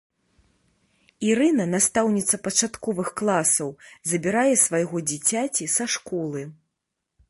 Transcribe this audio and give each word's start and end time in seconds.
Ірына, 1.29 1.63
настаўніца 1.75 2.41
пачатковых 2.47 3.07
класаў, 3.23 3.69
забірае 4.15 4.51
свайго 4.67 4.97
дзіцяці 5.09 5.73
са 5.79 5.85
школы. 5.97 6.41